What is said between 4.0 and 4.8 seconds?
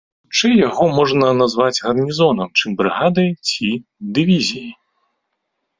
дывізіяй.